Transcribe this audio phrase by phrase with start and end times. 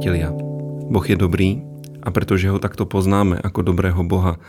[0.00, 0.32] priatelia.
[0.88, 1.60] Boh je dobrý
[2.00, 4.40] a pretože ho takto poznáme ako dobrého Boha,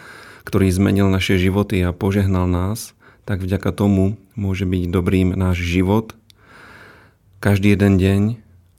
[0.48, 2.96] ktorý zmenil naše životy a požehnal nás,
[3.28, 6.16] tak vďaka tomu môže byť dobrým náš život
[7.44, 8.22] každý jeden deň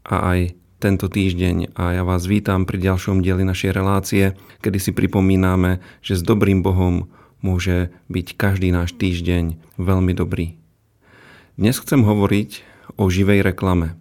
[0.08, 0.40] a aj
[0.80, 4.32] tento týždeň a ja vás vítam pri ďalšom dieli našej relácie,
[4.64, 7.04] kedy si pripomíname, že s dobrým Bohom
[7.44, 10.56] môže byť každý náš týždeň veľmi dobrý.
[11.60, 12.64] Dnes chcem hovoriť
[12.96, 13.92] o živej reklame.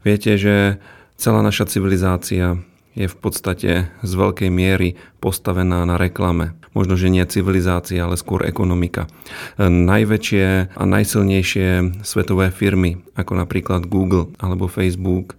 [0.00, 0.80] Viete, že
[1.16, 2.58] celá naša civilizácia
[2.94, 6.54] je v podstate z veľkej miery postavená na reklame.
[6.78, 9.10] Možno, že nie civilizácia, ale skôr ekonomika.
[9.58, 15.34] Najväčšie a najsilnejšie svetové firmy, ako napríklad Google alebo Facebook,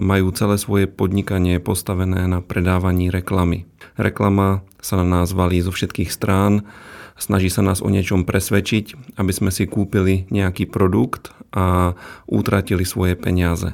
[0.00, 3.64] majú celé svoje podnikanie postavené na predávaní reklamy.
[3.96, 6.68] Reklama sa na nás valí zo všetkých strán,
[7.16, 11.96] snaží sa nás o niečom presvedčiť, aby sme si kúpili nejaký produkt a
[12.28, 13.72] utratili svoje peniaze.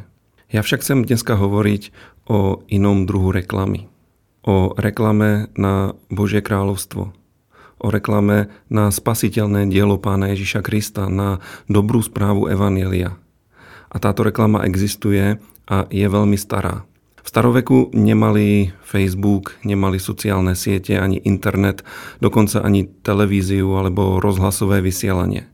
[0.48, 1.92] Ja však chcem dneska hovoriť
[2.24, 3.92] o inom druhu reklamy.
[4.48, 7.12] O reklame na Božie kráľovstvo.
[7.78, 13.20] O reklame na spasiteľné dielo pána Ježiša Krista, na dobrú správu Evanielia.
[13.92, 15.36] A táto reklama existuje
[15.68, 16.88] a je veľmi stará.
[17.20, 21.84] V staroveku nemali Facebook, nemali sociálne siete, ani internet,
[22.24, 25.44] dokonca ani televíziu alebo rozhlasové vysielanie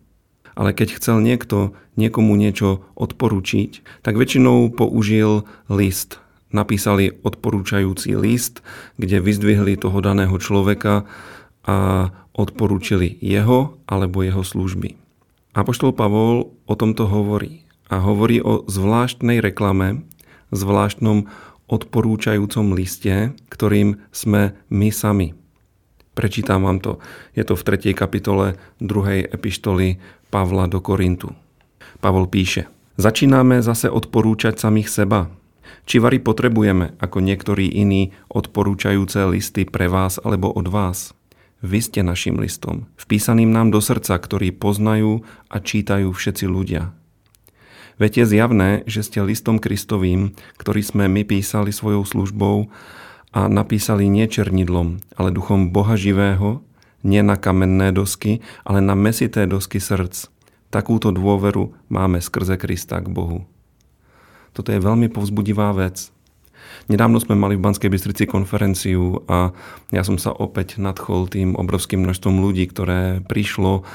[0.55, 6.19] ale keď chcel niekto niekomu niečo odporúčiť, tak väčšinou použil list.
[6.55, 8.63] Napísali odporúčajúci list,
[8.95, 11.07] kde vyzdvihli toho daného človeka
[11.67, 14.95] a odporúčili jeho alebo jeho služby.
[15.55, 20.03] Apoštol Pavol o tomto hovorí a hovorí o zvláštnej reklame,
[20.51, 21.31] zvláštnom
[21.71, 25.35] odporúčajúcom liste, ktorým sme my sami.
[26.15, 27.03] Prečítam vám to.
[27.35, 27.91] Je to v 3.
[27.99, 29.35] kapitole 2.
[29.35, 29.99] epištoly
[30.35, 31.31] Pavla do Korintu.
[32.03, 32.67] Pavol píše,
[32.99, 35.31] začíname zase odporúčať samých seba.
[35.87, 41.15] Či vary potrebujeme, ako niektorí iní, odporúčajúce listy pre vás alebo od vás?
[41.63, 46.91] Vy ste našim listom, vpísaným nám do srdca, ktorý poznajú a čítajú všetci ľudia.
[48.03, 52.75] Veď je zjavné, že ste listom Kristovým, ktorý sme my písali svojou službou
[53.31, 56.67] a napísali nie černidlom, ale duchom Boha živého,
[57.05, 60.33] nie na kamenné dosky, ale na mesité dosky srdc.
[60.73, 63.47] Takúto dôveru máme skrze Krista k Bohu.
[64.51, 66.11] Toto je veľmi povzbudivá vec.
[66.91, 69.55] Nedávno sme mali v Banskej Bystrici konferenciu a
[69.95, 73.87] ja som sa opäť nadchol tým obrovským množstvom ľudí, ktoré prišlo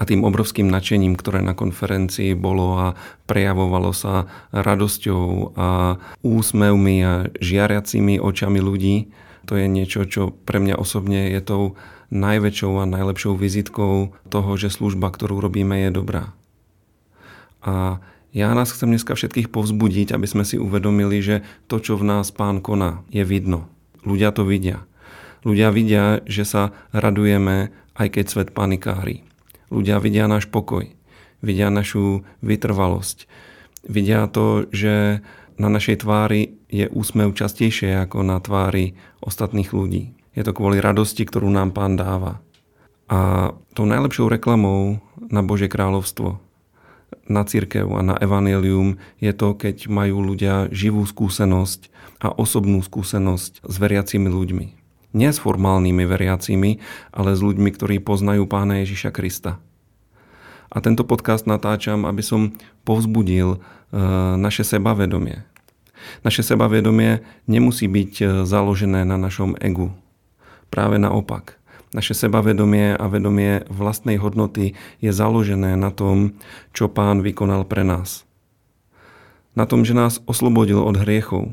[0.00, 2.86] a tým obrovským nadšením, ktoré na konferencii bolo a
[3.28, 4.24] prejavovalo sa
[4.56, 9.12] radosťou a úsmevmi a žiariacimi očami ľudí,
[9.48, 11.62] to je niečo, čo pre mňa osobne je tou
[12.10, 16.34] najväčšou a najlepšou vizitkou toho, že služba, ktorú robíme, je dobrá.
[17.62, 22.06] A ja nás chcem dneska všetkých povzbudiť, aby sme si uvedomili, že to, čo v
[22.06, 23.66] nás pán koná, je vidno.
[24.06, 24.86] Ľudia to vidia.
[25.42, 29.26] Ľudia vidia, že sa radujeme, aj keď svet panikári.
[29.70, 30.90] Ľudia vidia náš pokoj,
[31.42, 33.30] vidia našu vytrvalosť,
[33.86, 35.24] vidia to, že
[35.60, 40.16] na našej tvári je úsmev častejšie ako na tvári ostatných ľudí.
[40.32, 42.40] Je to kvôli radosti, ktorú nám pán dáva.
[43.12, 46.40] A tou najlepšou reklamou na Božie kráľovstvo,
[47.28, 51.92] na církev a na evanelium je to, keď majú ľudia živú skúsenosť
[52.24, 54.66] a osobnú skúsenosť s veriacimi ľuďmi.
[55.10, 56.78] Nie s formálnymi veriacimi,
[57.10, 59.58] ale s ľuďmi, ktorí poznajú pána Ježiša Krista.
[60.70, 62.54] A tento podcast natáčam, aby som
[62.86, 63.98] povzbudil e,
[64.38, 65.49] naše sebavedomie.
[66.22, 69.92] Naše sebavedomie nemusí byť e, založené na našom egu.
[70.70, 71.60] Práve naopak.
[71.90, 76.38] Naše sebavedomie a vedomie vlastnej hodnoty je založené na tom,
[76.70, 78.22] čo pán vykonal pre nás.
[79.58, 81.50] Na tom, že nás oslobodil od hriechov,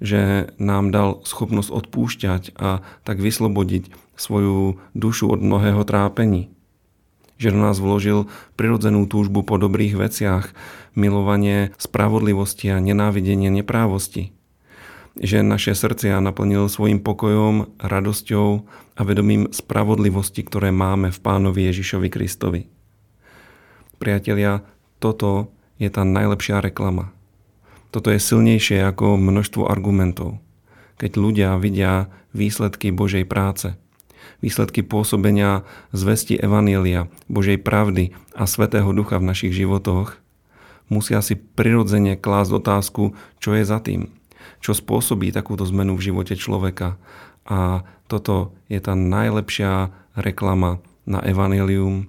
[0.00, 6.48] že nám dal schopnosť odpúšťať a tak vyslobodiť svoju dušu od mnohého trápení.
[7.38, 8.26] Že do nás vložil
[8.58, 10.50] prirodzenú túžbu po dobrých veciach,
[10.98, 14.34] milovanie spravodlivosti a nenávidenie neprávosti.
[15.18, 18.66] Že naše srdcia naplnil svojim pokojom, radosťou
[18.98, 22.66] a vedomím spravodlivosti, ktoré máme v pánovi Ježišovi Kristovi.
[23.98, 24.62] Priatelia,
[24.98, 27.14] toto je tá najlepšia reklama.
[27.94, 30.42] Toto je silnejšie ako množstvo argumentov.
[30.98, 33.78] Keď ľudia vidia výsledky Božej práce,
[34.40, 40.16] výsledky pôsobenia zvesti Evanielia, Božej pravdy a Svetého Ducha v našich životoch,
[40.88, 44.08] musia si prirodzene klásť otázku, čo je za tým,
[44.64, 46.96] čo spôsobí takúto zmenu v živote človeka.
[47.48, 52.08] A toto je tá najlepšia reklama na evanelium,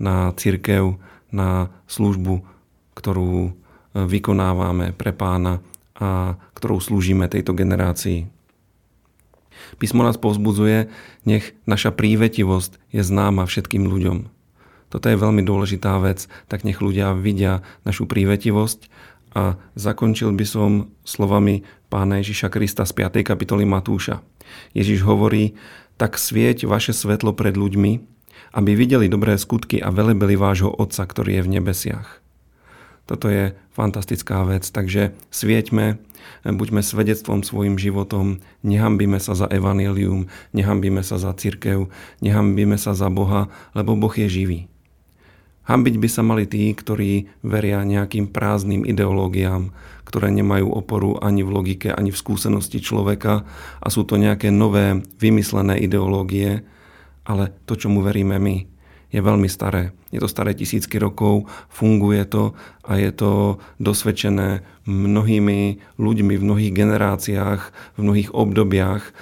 [0.00, 0.98] na církev,
[1.30, 2.42] na službu,
[2.98, 3.54] ktorú
[3.94, 5.62] vykonávame pre pána
[6.00, 8.39] a ktorou slúžime tejto generácii.
[9.78, 10.90] Písmo nás povzbudzuje,
[11.24, 14.28] nech naša prívetivosť je známa všetkým ľuďom.
[14.90, 18.90] Toto je veľmi dôležitá vec, tak nech ľudia vidia našu prívetivosť
[19.38, 20.70] a zakončil by som
[21.06, 23.22] slovami pána Ježiša Krista z 5.
[23.22, 24.22] kapitoly Matúša.
[24.74, 25.54] Ježiš hovorí,
[25.94, 27.92] tak svieť vaše svetlo pred ľuďmi,
[28.56, 32.19] aby videli dobré skutky a velebili vášho Otca, ktorý je v nebesiach.
[33.08, 35.98] Toto je fantastická vec, takže svieťme,
[36.46, 41.90] buďme svedectvom svojim životom, nehambíme sa za evanelium, nehambíme sa za církev,
[42.22, 44.60] nehambíme sa za Boha, lebo Boh je živý.
[45.70, 49.70] Hambiť by sa mali tí, ktorí veria nejakým prázdnym ideológiám,
[50.02, 53.46] ktoré nemajú oporu ani v logike, ani v skúsenosti človeka
[53.78, 56.66] a sú to nejaké nové, vymyslené ideológie,
[57.22, 58.66] ale to, čomu veríme my,
[59.10, 59.90] je veľmi staré.
[60.14, 62.54] Je to staré tisícky rokov, funguje to
[62.86, 67.60] a je to dosvedčené mnohými ľuďmi v mnohých generáciách,
[67.94, 69.12] v mnohých obdobiach e,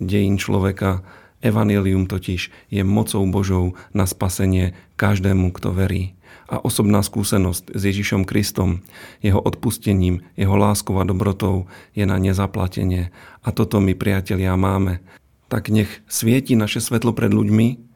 [0.00, 1.04] dejín človeka.
[1.44, 6.16] Evangelium totiž je mocou Božou na spasenie každému, kto verí.
[6.48, 8.80] A osobná skúsenosť s Ježišom Kristom,
[9.20, 13.12] jeho odpustením, jeho láskou a dobrotou je na nezaplatenie.
[13.44, 15.04] A toto my, priatelia, máme.
[15.52, 17.93] Tak nech svieti naše svetlo pred ľuďmi,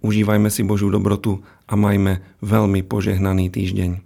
[0.00, 4.00] Užívajme si Božiu dobrotu a majme veľmi požehnaný týždeň.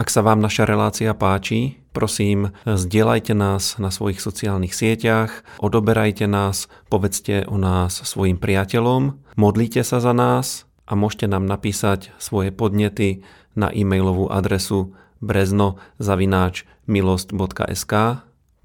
[0.00, 6.72] Ak sa vám naša relácia páči, prosím, zdieľajte nás na svojich sociálnych sieťach, odoberajte nás,
[6.88, 13.20] povedzte o nás svojim priateľom, modlite sa za nás a môžete nám napísať svoje podnety
[13.52, 17.92] na e-mailovú adresu brezno.milost.sk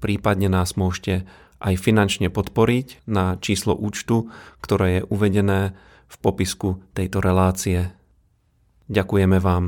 [0.00, 1.24] prípadne nás môžete
[1.56, 4.28] aj finančne podporiť na číslo účtu,
[4.60, 5.72] ktoré je uvedené
[6.06, 7.90] v popisku tejto relácie.
[8.86, 9.64] Ďakujeme vám.